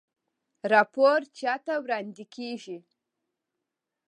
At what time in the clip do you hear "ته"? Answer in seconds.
1.65-1.73